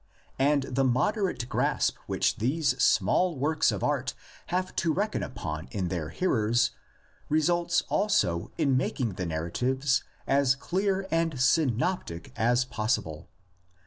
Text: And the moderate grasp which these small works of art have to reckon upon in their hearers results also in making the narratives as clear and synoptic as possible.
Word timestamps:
And 0.39 0.63
the 0.63 0.83
moderate 0.83 1.47
grasp 1.47 1.95
which 2.07 2.37
these 2.37 2.69
small 2.81 3.37
works 3.37 3.71
of 3.71 3.83
art 3.83 4.15
have 4.47 4.75
to 4.77 4.91
reckon 4.91 5.21
upon 5.21 5.67
in 5.69 5.89
their 5.89 6.09
hearers 6.09 6.71
results 7.29 7.83
also 7.87 8.51
in 8.57 8.75
making 8.75 9.13
the 9.13 9.27
narratives 9.27 10.03
as 10.25 10.55
clear 10.55 11.07
and 11.11 11.39
synoptic 11.39 12.33
as 12.35 12.65
possible. 12.65 13.29